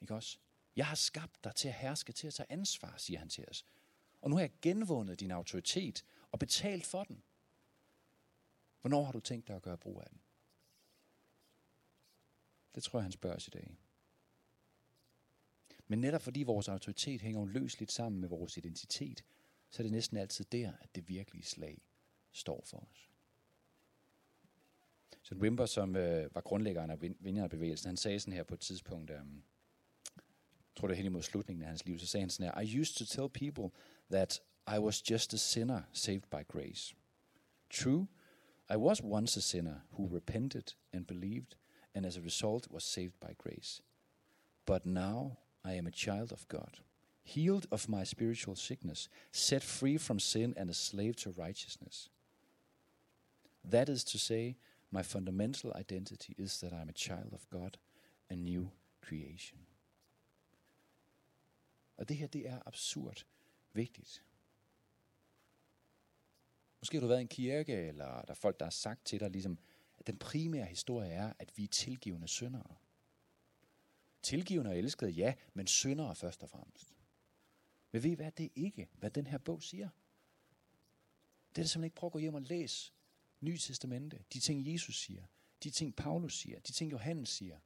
[0.00, 0.38] Ikke også?
[0.76, 3.64] Jeg har skabt dig til at herske, til at tage ansvar, siger han til os.
[4.20, 7.22] Og nu har jeg genvundet din autoritet og betalt for den.
[8.80, 10.20] Hvornår har du tænkt dig at gøre brug af den?
[12.74, 13.70] Det tror jeg, han spørger os i dag.
[15.86, 19.24] Men netop fordi vores autoritet hænger uløseligt sammen med vores identitet,
[19.70, 21.82] så er det næsten altid der, at det virkelige slag
[22.32, 23.10] står for os.
[25.22, 29.10] Så Wimber, som øh, var grundlæggeren af vinderbevægelsen, han sagde sådan her på et tidspunkt,
[29.10, 29.20] øh,
[30.80, 32.80] tror det er hen imod slutningen af hans liv, så sagde han sådan her, I
[32.80, 33.70] used to tell people
[34.10, 34.42] that
[34.76, 36.94] I was just a sinner saved by grace.
[37.70, 38.06] True,
[38.70, 41.56] I was once a sinner who repented and believed,
[41.94, 43.82] and as a result was saved by grace.
[44.66, 46.78] But now I am a child of God,
[47.22, 52.10] healed of my spiritual sickness, set free from sin and a slave to righteousness.
[53.70, 54.56] That is to say,
[54.90, 57.78] my fundamental identity is that I'm a child of God,
[58.30, 58.70] a new
[59.02, 59.58] creation.
[62.00, 63.26] Og det her, det er absurd
[63.72, 64.24] vigtigt.
[66.80, 69.20] Måske har du været i en kirke, eller der er folk, der har sagt til
[69.20, 69.58] dig, ligesom,
[69.98, 72.76] at den primære historie er, at vi er tilgivende syndere.
[74.22, 76.94] Tilgivende og elskede, ja, men syndere først og fremmest.
[77.92, 79.88] Men ved I hvad, det er ikke, hvad den her bog siger.
[81.48, 81.96] Det er det simpelthen ikke.
[81.96, 82.92] Prøv at gå hjem og læse
[83.40, 84.24] Nye Testamente.
[84.32, 85.24] De ting, Jesus siger.
[85.62, 86.60] De ting, Paulus siger.
[86.60, 87.58] De ting, Johannes siger.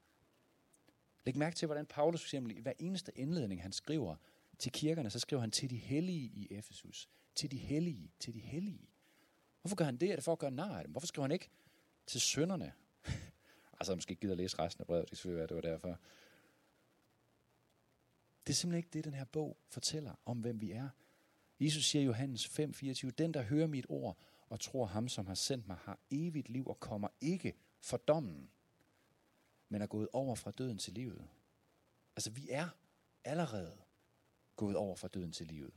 [1.26, 4.16] Læg mærke til, hvordan Paulus for eksempel i hver eneste indledning, han skriver
[4.58, 7.08] til kirkerne, så skriver han til de hellige i Efesus.
[7.34, 8.88] Til de hellige, til de hellige.
[9.60, 10.10] Hvorfor gør han det?
[10.10, 10.90] Er det for at gøre nar af dem?
[10.90, 11.50] Hvorfor skriver han ikke
[12.06, 12.72] til sønderne?
[13.80, 15.98] altså, måske ikke gider at læse resten af brevet, det kan være, det var derfor.
[18.46, 20.88] Det er simpelthen ikke det, den her bog fortæller om, hvem vi er.
[21.60, 25.34] Jesus siger i Johannes 5:24, den der hører mit ord og tror ham, som har
[25.34, 28.50] sendt mig, har evigt liv og kommer ikke for dommen,
[29.68, 31.28] men er gået over fra døden til livet.
[32.16, 32.68] Altså, vi er
[33.24, 33.78] allerede
[34.56, 35.74] gået over fra døden til livet.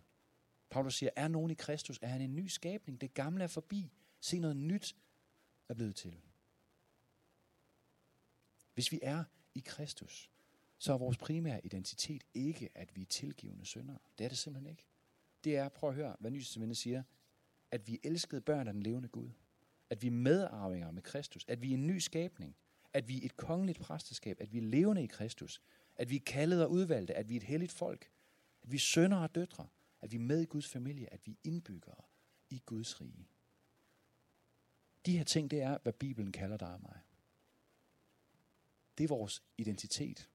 [0.70, 3.02] Paulus siger, er nogen i Kristus, er han en ny skabning.
[3.02, 3.92] Det gamle er forbi.
[4.20, 4.96] Se noget nyt
[5.70, 6.22] er blevet til.
[8.74, 9.24] Hvis vi er
[9.56, 10.32] i Kristus,
[10.78, 13.98] så er vores primære identitet ikke, at vi er tilgivende syndere.
[14.18, 14.86] Det er det simpelthen ikke.
[15.44, 17.04] Det er, prøv at høre, hvad Nytestamentet siger,
[17.72, 19.30] at vi er elskede børn af den levende Gud.
[19.90, 21.46] At vi er medarvinger med Kristus.
[21.48, 22.56] At vi er en ny skabning.
[22.94, 24.38] At vi er et kongeligt præsteskab.
[24.42, 25.62] At vi er levende i Kristus.
[25.96, 27.14] At vi er kaldet og udvalgte.
[27.14, 28.10] At vi er et helligt folk.
[28.64, 29.68] At vi er sønner og døtre.
[30.02, 31.14] At vi er med i Guds familie.
[31.14, 32.02] At vi er indbyggere
[32.50, 33.28] i Guds rige.
[35.06, 37.00] De her ting, det er, hvad Bibelen kalder dig og mig.
[38.98, 40.30] Det er vores identitet.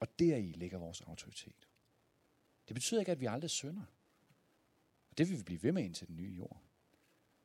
[0.00, 1.68] Og deri ligger vores autoritet.
[2.68, 3.82] Det betyder ikke, at vi aldrig synder.
[5.10, 6.62] Og det vil vi blive ved med indtil den nye jord.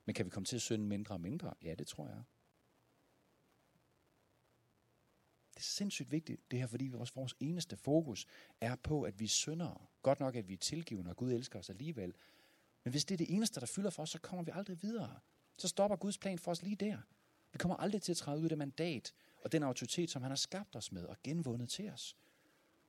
[0.06, 1.54] Men kan vi komme til at synde mindre og mindre?
[1.64, 2.24] Ja, det tror jeg.
[5.58, 8.28] Det er sindssygt vigtigt, det her, fordi vores, vores eneste fokus
[8.62, 9.90] er på, at vi synder.
[10.02, 12.14] Godt nok, at vi er tilgivende, og Gud elsker os alligevel.
[12.84, 15.20] Men hvis det er det eneste, der fylder for os, så kommer vi aldrig videre.
[15.58, 16.98] Så stopper Guds plan for os lige der.
[17.52, 20.32] Vi kommer aldrig til at træde ud af det mandat og den autoritet, som han
[20.32, 22.18] har skabt os med og genvundet til os.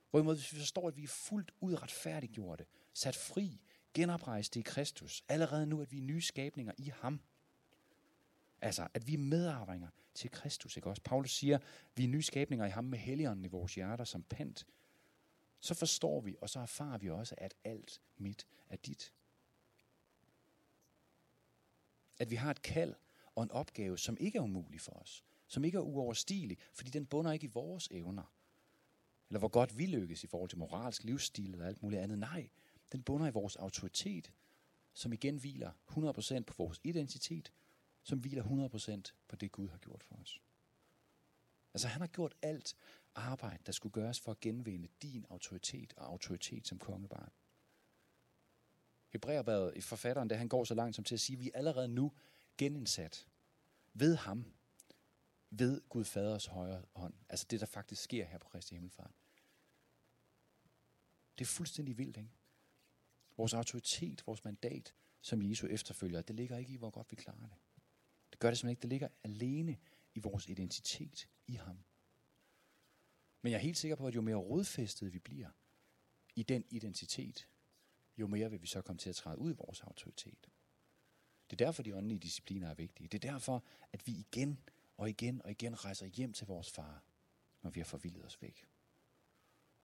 [0.09, 3.61] Hvorimod hvis vi forstår, at vi er fuldt ud retfærdiggjorte, sat fri,
[3.93, 7.21] genoprejste i Kristus, allerede nu, at vi er nye skabninger i ham.
[8.61, 11.01] Altså, at vi er medarvinger til Kristus, ikke også?
[11.01, 11.59] Paulus siger,
[11.95, 14.67] vi er nye skabninger i ham med helligånden i vores hjerter som pant.
[15.59, 19.13] Så forstår vi, og så erfarer vi også, at alt mit er dit.
[22.19, 22.95] At vi har et kald
[23.35, 25.23] og en opgave, som ikke er umulig for os.
[25.47, 28.33] Som ikke er uoverstigelig, fordi den bunder ikke i vores evner
[29.29, 32.19] eller hvor godt vi lykkes i forhold til moralsk livsstil eller alt muligt andet.
[32.19, 32.49] Nej,
[32.91, 34.31] den bunder i vores autoritet,
[34.93, 37.51] som igen hviler 100% på vores identitet,
[38.03, 38.43] som hviler
[39.07, 40.41] 100% på det, Gud har gjort for os.
[41.73, 42.75] Altså han har gjort alt
[43.15, 47.31] arbejde, der skulle gøres for at genvinde din autoritet og autoritet som kongebarn.
[49.09, 51.57] Hebræerbrevet i forfatteren, da han går så langt som til at sige, at vi er
[51.57, 52.11] allerede nu
[52.57, 53.27] genindsat
[53.93, 54.45] ved ham,
[55.49, 57.13] ved Gud Faders højre hånd.
[57.29, 59.11] Altså det, der faktisk sker her på Kristi Himmelfart.
[61.37, 62.29] Det er fuldstændig vildt, ikke?
[63.37, 67.47] Vores autoritet, vores mandat som Jesu efterfølger, det ligger ikke i, hvor godt vi klarer
[67.47, 67.57] det.
[68.31, 68.81] Det gør det simpelthen ikke.
[68.81, 69.77] Det ligger alene
[70.15, 71.83] i vores identitet i ham.
[73.41, 75.49] Men jeg er helt sikker på, at jo mere rodfæstet vi bliver
[76.35, 77.47] i den identitet,
[78.17, 80.49] jo mere vil vi så komme til at træde ud i vores autoritet.
[81.49, 83.07] Det er derfor, de åndelige discipliner er vigtige.
[83.07, 84.59] Det er derfor, at vi igen
[84.97, 87.03] og igen og igen rejser hjem til vores far,
[87.61, 88.67] når vi har forvildet os væk.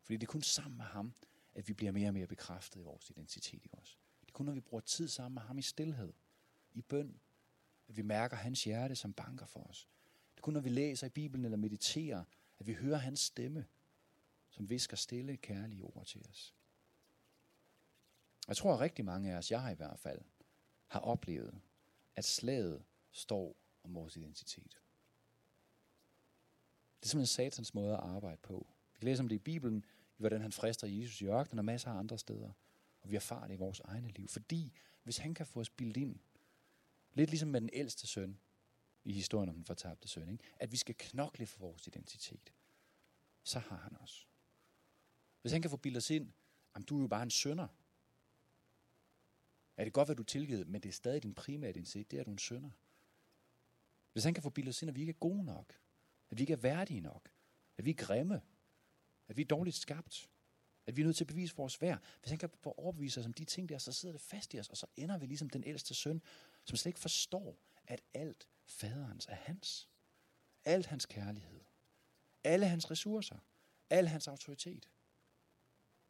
[0.02, 1.14] Fordi det er kun sammen med ham,
[1.56, 4.00] at vi bliver mere og mere bekræftet i vores identitet i os.
[4.22, 6.14] Det er kun, når vi bruger tid sammen med ham i stillhed,
[6.72, 7.20] i bøn,
[7.88, 9.88] at vi mærker hans hjerte, som banker for os.
[10.32, 12.24] Det er kun, når vi læser i Bibelen eller mediterer,
[12.60, 13.66] at vi hører hans stemme,
[14.50, 16.56] som visker stille, kærlige ord til os.
[18.48, 20.22] Jeg tror, at rigtig mange af os, jeg har i hvert fald,
[20.88, 21.62] har oplevet,
[22.16, 24.82] at slaget står om vores identitet.
[27.00, 28.68] Det er simpelthen satans måde at arbejde på.
[28.94, 29.86] Vi kan læse om det i Bibelen,
[30.18, 32.52] i hvordan han frister Jesus i ørkenen og masser af andre steder.
[33.02, 34.28] Og vi erfarer det i vores egne liv.
[34.28, 36.20] Fordi hvis han kan få os bildet ind,
[37.16, 38.40] lidt ligesom med den ældste søn
[39.04, 40.44] i historien om den fortabte søn, ikke?
[40.58, 42.54] at vi skal knokle for vores identitet,
[43.44, 44.28] så har han os.
[45.42, 46.34] Hvis han kan få bildet os ind,
[46.76, 47.68] jamen du er jo bare en sønder.
[49.78, 52.22] Er det godt, hvad du tilgivet, men det er stadig din primære identitet, det er,
[52.22, 52.70] at du er en sønder.
[54.12, 55.80] Hvis han kan få bildet os ind, at vi ikke er gode nok,
[56.30, 57.30] at vi ikke er værdige nok,
[57.78, 58.42] at vi er grimme,
[59.28, 60.30] at vi er dårligt skabt,
[60.88, 62.02] at vi er nødt til at bevise vores værd.
[62.20, 64.60] Hvis han kan få overbevise os om de ting der, så sidder det fast i
[64.60, 66.22] os, og så ender vi ligesom den ældste søn,
[66.66, 69.90] som slet ikke forstår, at alt faderens er hans.
[70.66, 71.62] Alt hans kærlighed.
[72.44, 73.38] Alle hans ressourcer.
[73.90, 74.90] Al hans autoritet.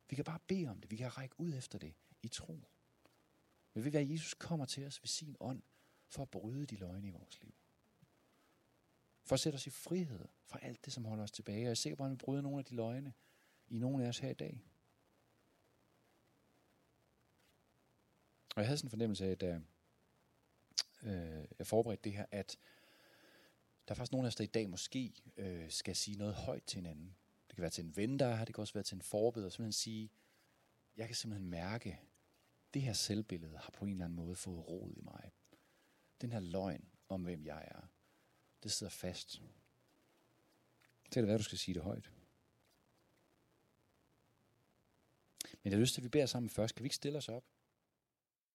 [0.10, 0.92] Vi kan bare bede om det.
[0.92, 2.60] Vi kan række ud efter det i tro.
[3.74, 5.62] Men ved at Jesus kommer til os ved sin ånd,
[6.08, 7.54] for at bryde de løgne i vores liv.
[9.24, 11.58] For at sætte os i frihed fra alt det, som holder os tilbage.
[11.58, 13.14] Og jeg er sikker på, at han bryde nogle af de løgne
[13.68, 14.64] i nogle af os her i dag.
[18.56, 19.62] Og jeg havde sådan en fornemmelse af, da
[21.04, 22.58] øh, jeg forberedte det her, at
[23.88, 26.64] der er faktisk nogen af os, der i dag måske øh, skal sige noget højt
[26.64, 27.16] til hinanden.
[27.48, 29.02] Det kan være til en ven, der er her, det kan også være til en
[29.02, 30.12] forbeder, og simpelthen sige,
[30.98, 32.00] jeg kan simpelthen mærke,
[32.74, 35.32] det her selvbillede har på en eller anden måde fået rod i mig.
[36.22, 37.82] Den her løgn om, hvem jeg er,
[38.64, 39.42] det sidder fast.
[41.12, 42.12] Til det hvad du skal sige det højt.
[45.66, 46.76] Men jeg har lyst til, at vi beder sammen først.
[46.76, 47.44] Kan vi ikke stille os op?